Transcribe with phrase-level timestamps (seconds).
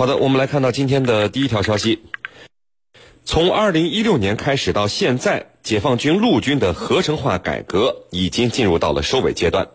[0.00, 2.00] 好的，我们来看到今天的第一条消息。
[3.26, 9.68] 从二零一六年开始到现在，解放军陆军的合成化改革已经进入到了收尾阶段，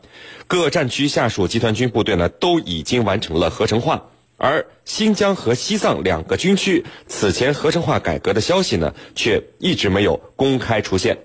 [0.48, 4.08] 各战区下属集团军部队呢都已经完成了合成化，
[4.38, 11.20] 而新疆和西藏两个军区此前合成化改革的消息呢，却一直没有公开出现。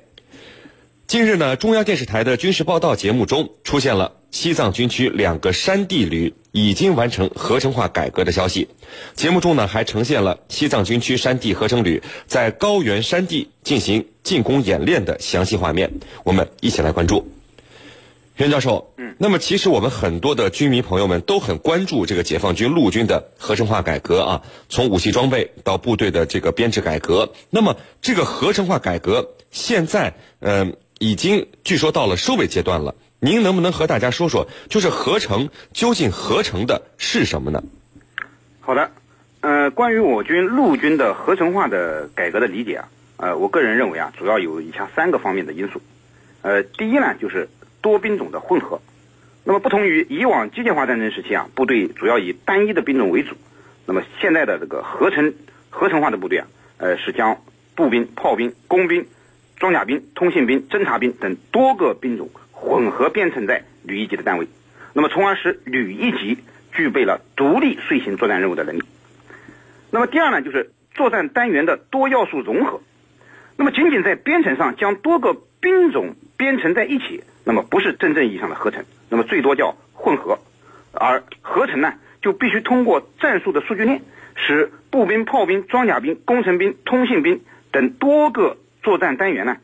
[1.11, 8.69] 近日呢，中央电视台的军事报道节目中出现了西藏军区两个山地旅已经完成合成化改革的消息。
[9.17, 15.91] 节目中呢，还呈现了西藏军区山地合成旅在高原山地进行进攻演练的详细画面。
[16.23, 17.27] 我们一起来关注。
[18.37, 27.33] 袁教授，嗯，那么其实我们很多的军迷朋友们都很关注这个解放军陆军的合成化改革啊，从武器装备到部队的这个编制改革。
[27.51, 30.77] 那么这个合成化改革现在，嗯。
[31.03, 37.63] 已经据说到了收尾阶段了，您能不能和大家说说，就是合成究竟合成的是什么呢？
[38.61, 38.91] 好的，
[39.41, 45.81] 呃，关于我军陆军的合成化的改革的理解啊，呃，我个人认为啊，主要有以下三个方面的因素，
[46.43, 47.49] 呃，第一呢就是
[47.81, 48.83] 多兵种的混合，
[49.45, 53.37] 那么不同于以往机械化战争时期啊，部队主要以单一的兵种为主，
[53.87, 55.33] 那么现在的这个合成
[55.71, 56.47] 合成化的部队啊，
[56.77, 57.39] 呃，是将
[57.75, 59.07] 步兵、炮兵、工兵。
[59.61, 64.49] 装甲兵、通信兵、侦察兵等多个兵种混合编成在旅一级的单位，
[64.95, 66.39] 那么从而使旅一级
[66.73, 68.83] 具备了独立遂行作战任务的能力。
[69.91, 72.81] 那么第二呢，就是作战单元的多要素融合。
[73.59, 80.39] 那么仅仅在编程上将多个兵种编程在一起，那么不是真正意义上的合成，那么最多叫混合。
[80.93, 84.01] 而合成呢，就必须通过战术的数据链，
[84.37, 88.57] 使步兵、炮兵、装甲兵、工程兵、通信兵等多个。
[88.83, 89.57] 作战单元呢，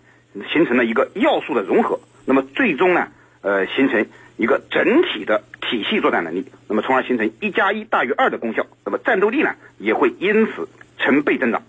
[0.53, 3.09] 形成了一个要素的融合，那么最终呢，
[3.43, 11.63] 呃，形成一个整体的体系作战能力，那么从而形成一加一大于二的功效，那么战斗力呢也会因此成倍增长。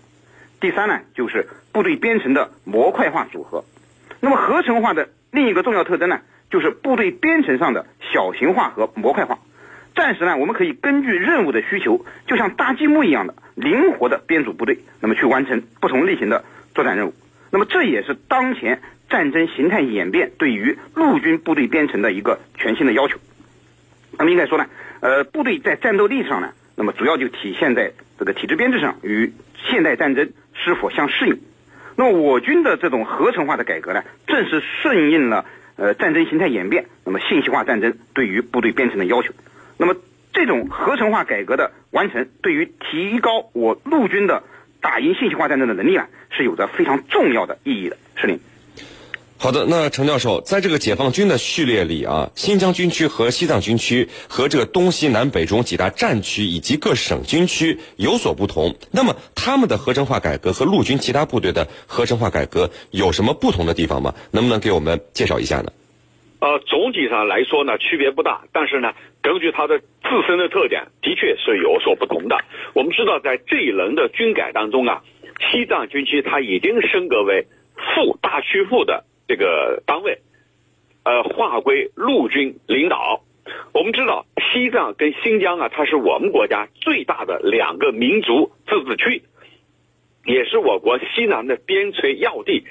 [0.60, 3.64] 第三呢，就是部队编程的模块化组合，
[4.20, 6.20] 那么合成化的另一个重要特征呢，
[6.50, 9.38] 就是部队编程上的小型化和模块化。
[9.94, 16.44] 暂时呢，我们可以根据任务的需求，就像搭积木一样的灵活的编组部队，那么去完成不同类型的
[16.74, 17.14] 作战任务。
[17.50, 23.18] 那么这也是当前战争形态演变对于陆军部队编程的一个全新的要求。
[24.18, 24.66] 那么应该说呢，
[25.00, 31.40] 呃，部队在战斗力上呢，那么主要就体现在这个体制编制上与现代战争是否相适应。
[31.96, 39.32] 那么我军的这种合成化的改革呢，正是顺应了呃战争形态演变，那么信息化战争对于部队编程的要求。
[39.78, 39.96] 那么
[40.34, 44.42] 这种合成化改革的完成，对于提高我陆军的。
[44.80, 47.96] 打赢信息化战争的能力呢，是有着非常重要的意义的。
[48.16, 48.38] 是您。
[49.40, 58.74] 好的，那程教授，在这个解放军的序列里啊，新疆军区和西藏军区和这个东西南北中几大战区以及各省军区有所不同。
[58.90, 64.12] 那么，他们的合成化改革和陆军其他部队的合成化改革有什么不同的地方吗？
[64.32, 65.70] 能不能给我们介绍一下呢？
[66.40, 72.38] 呃，总体上来说呢，区别不大，但是呢，根据它的自身的特点，的确是有所不同的。
[72.74, 75.02] 我们知道，在这一轮的军改当中啊，
[75.50, 80.18] 西藏军区它已经升格为副大区副的这个单位，
[81.04, 83.22] 呃，划归陆军领导。
[83.72, 89.22] 我们知道，西藏跟新疆啊，它是我们国家最大的两个民族自治区。
[90.24, 92.62] 也是我国西南的边陲要地，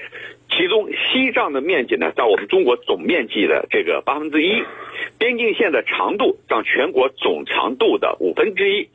[0.58, 4.64] 其中西藏的面积呢，占我们中国总面积的这个八分之一，
[5.16, 8.88] 边境线的长度占全国总长度的五分之一，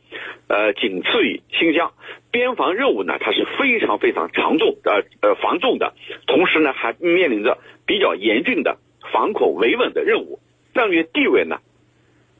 [0.50, 1.94] 呃，仅次于新疆。
[2.32, 5.94] 边防任务呢，它是非常非常长重呃呃繁重的，
[6.28, 7.58] 同时呢，还面临着
[7.88, 8.78] 比较严峻的
[9.14, 10.40] 防恐维稳的任务，
[10.74, 11.60] 战略地位呢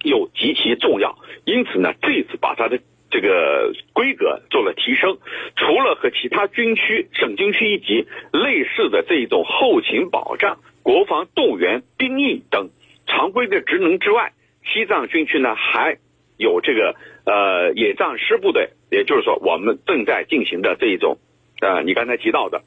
[0.04, 2.78] 又极其重要，因此呢，这次把它的。
[3.14, 5.20] 这个规格做了提升，
[5.56, 12.70] 除了和其他军区、省军区一级类似的这一种后勤保障、国防动员、兵役等
[13.06, 14.34] 常规的职能之外，
[14.66, 16.00] 西藏军区呢还
[16.38, 16.96] 有这个
[17.28, 21.20] 呃野战师部队，也就是说我们正在进行的这一种
[21.62, 22.64] 呃你刚才提到的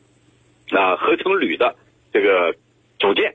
[0.70, 1.74] 啊合成旅的
[2.12, 2.54] 这个
[3.00, 3.34] 组建。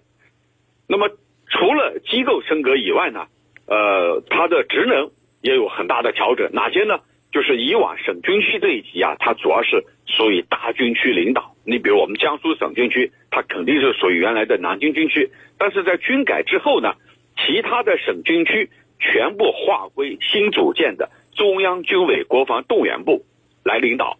[0.87, 1.09] 那么
[1.49, 3.27] 除了机构升格以外呢，
[3.67, 5.11] 呃它的职能。
[5.41, 6.99] 也有很大的调整，哪些呢？
[7.31, 11.55] 就是以往省军区这一级啊，它主要是属于大军区领导。
[11.65, 15.29] 你比如我们江苏省军区，它肯定是属于原来的南京军区。
[15.57, 16.95] 但是在军改之后呢，
[17.37, 23.23] 其他的省军区全部划归新组建的中央军委国防动员部
[23.63, 24.17] 来领导。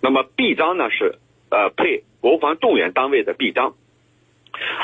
[0.00, 1.16] 那么臂章呢是
[1.50, 3.74] 呃配国防动员单位的臂章，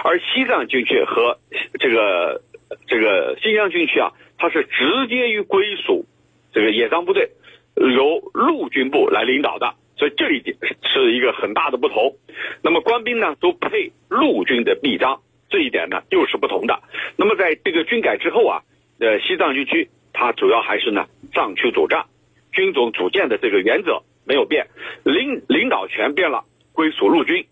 [0.05, 1.39] 而西藏军区和
[1.79, 2.43] 这个
[2.87, 4.13] 这个新疆军区啊。
[4.43, 6.07] 它是直接于归属
[6.51, 7.29] 这个野战部队，
[7.77, 12.17] 由陆军部来领导的，所以这一点是一个很大的不同。
[12.65, 15.21] 那么官兵呢都配陆军的臂章，
[15.51, 16.81] 这一点呢又是不同的。
[17.19, 18.63] 那么在这个军改之后啊，
[18.99, 22.07] 呃，西藏军区它主要还是呢藏区主战，
[22.51, 24.69] 军种组建的这个原则没有变，
[25.05, 27.45] 领领导权变了，归属陆军。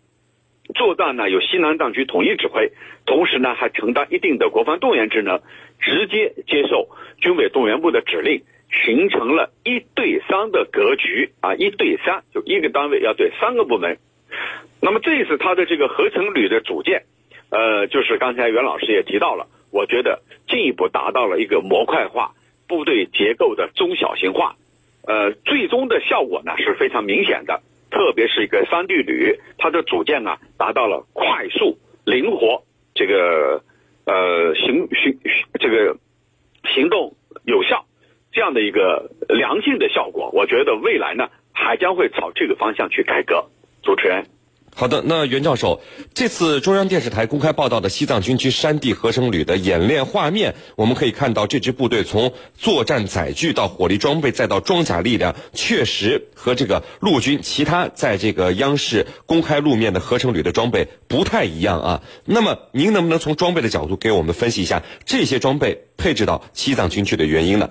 [0.74, 2.70] 作战呢由西南战区统一指挥，
[3.06, 5.40] 同时呢还承担一定的国防动员职能，
[5.80, 6.88] 直接接受
[7.20, 8.42] 军委动员部的指令，
[8.84, 13.96] 形成了一对三的格局啊，一对三就一个单位要对三个部门。
[14.80, 17.02] 那么这一次他的这个合成旅的组建，
[17.50, 22.32] 呃，就是刚才袁老师也提到了，我觉得进一步达到了一个模块化
[22.68, 24.54] 部队结构的中小型化，
[25.06, 27.62] 呃，最终的效果呢是非常明显的。
[27.90, 32.62] 特别是一个三地旅，它的组件啊，达到了快速、灵活，
[32.94, 33.62] 这个
[34.06, 35.18] 呃行行
[35.58, 35.96] 这个
[36.74, 37.14] 行动
[37.44, 37.86] 有效
[38.32, 40.30] 这样的一个良性的效果。
[40.32, 43.46] 我觉得未来呢，还将会朝这个方向去改革。
[43.82, 44.26] 主持人。
[44.74, 45.80] 好的，那袁教授，
[46.14, 62.02] 这次中央电视台公开报道的西藏军区山地合成旅的演练画面，我们可以看到这支部队从作战载具到火力装备再到装甲力量，确实和这个陆军其他在这个央视公开露面的合成旅的装备不太一样啊。
[62.24, 67.70] 那么您能不能从装备的角度给我们分析一下这些装备配置到西藏军区的原因呢？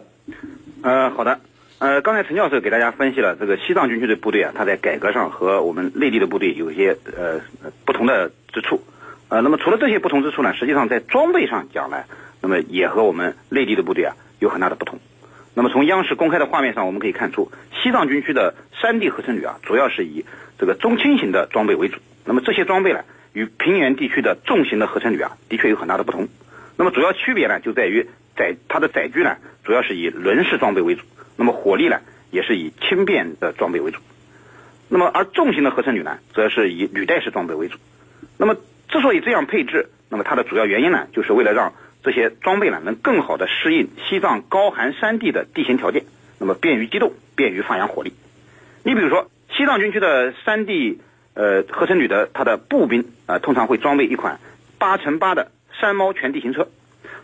[0.82, 1.40] 呃，好的。
[1.80, 7.40] 呃，刚才陈教授给大家分析了这个西藏军区的部队啊，它在改革上和我们内地的部队有一些呃
[7.86, 8.82] 不同的之处。
[9.30, 12.06] 呃，那么除了这些不同之处呢，实际上在装备上讲呢，
[12.42, 14.98] 那么也和我们内地的部队啊有很大的不同。
[15.54, 20.26] 那么从央视公开的画面上，我们可以看出，西藏军区的山地合成旅啊，主要是以
[20.58, 22.00] 这个中轻型的装备为主。
[22.26, 23.02] 那么这些装备呢，
[23.34, 26.28] 与平原地区的重型的合成旅啊，的确有很大的不同。
[26.76, 31.04] 那么主要区别呢，就在于载它的载具呢，主要是以轮式装备为主。
[31.38, 32.02] 那么火力呢，
[32.32, 34.02] 也是以轻便的装备为主。
[34.90, 37.78] 那么而重型的合成旅呢，则是以履带式装备为主。
[38.38, 38.56] 那么
[38.88, 41.74] 之所以这样配置，那么它的主要原因呢，就是为了让
[42.04, 46.06] 这些装备呢能更好的适应西藏高寒山地的地形条件，
[46.40, 48.14] 那么便于机动，便于发扬火力。
[48.84, 51.02] 你比如说，西藏军区的山地
[51.34, 54.40] 呃合成旅的它的步兵啊，通常会装备一款
[54.80, 56.70] 八乘八的山猫全地形车。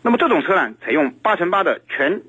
[0.01, 2.21] 那么这种车呢，采用八乘八的全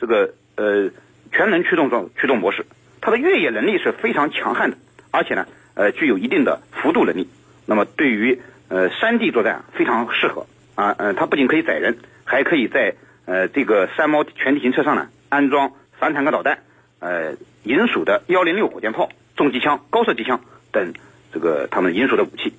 [0.00, 0.90] 这个呃。
[1.32, 2.66] 全能驱动装驱动模式，
[3.00, 4.76] 它的越野能力是非常强悍的，
[5.10, 7.28] 而且呢，呃，具有一定的幅度能力。
[7.66, 12.94] 那么对于呃山地作战非常适合啊，呃，它不仅可以载人，还可以在
[13.26, 16.58] 呃这个山猫全地形车上呢安装反坦克导弹、
[16.98, 20.40] 呃银属的幺零六火箭炮、重机枪、高射机枪
[20.72, 20.94] 等
[21.32, 22.54] 这个他们银属的武器。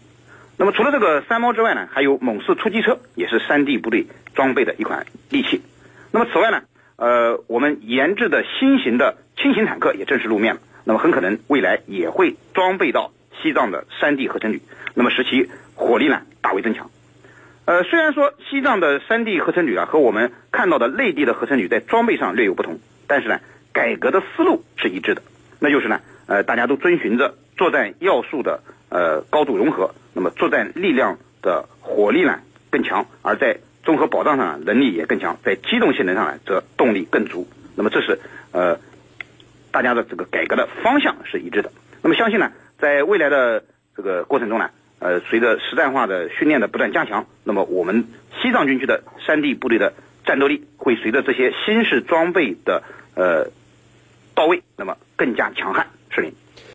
[0.57, 5.61] 那么除了这个山猫之外呢，还有猛士突击车，也是山地部队装备的一款利器。
[6.11, 6.61] 那么此外呢？
[7.01, 10.61] 呃，我们研制的新型的轻型坦克也正式露面了。
[10.83, 13.11] 那么很可能未来也会装备到
[13.41, 14.61] 西藏的山地合成旅，
[14.93, 16.91] 那么使其火力呢大为增强。
[17.65, 22.77] 呃，虽然说西藏的山地合成旅啊和我们看到的内地的合成旅在装备上略有不同，
[23.07, 23.39] 但是呢，
[23.73, 25.23] 改革的思路是一致的，
[25.59, 32.39] 那就是呢，呃，大家都遵循着作战要素的呃高度融合，那么作战力量的火力呢
[32.69, 37.47] 更强，而在综合保障上能力也更强，在机动性能上呢则动力更足。
[37.75, 38.19] 那么这是
[38.51, 38.79] 呃
[39.71, 41.71] 大家的这个改革的方向是一致的。
[42.01, 43.63] 那么相信呢，在未来的
[43.95, 44.69] 这个过程中呢，
[44.99, 48.07] 呃，随着实战化的训练的不断加强，那么我们
[48.41, 49.93] 西藏军区的山地部队的
[50.25, 52.83] 战斗力会随着这些新式装备的
[53.15, 53.51] 呃
[54.35, 55.87] 到位，那么更加强悍。
[56.09, 56.40] 是您。